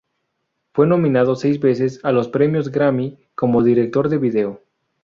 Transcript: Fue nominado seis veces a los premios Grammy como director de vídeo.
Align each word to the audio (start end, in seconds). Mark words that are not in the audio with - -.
Fue 0.73 0.87
nominado 0.87 1.35
seis 1.35 1.59
veces 1.59 1.99
a 2.01 2.11
los 2.11 2.27
premios 2.27 2.71
Grammy 2.71 3.19
como 3.35 3.61
director 3.61 4.09
de 4.09 4.17
vídeo. 4.17 4.63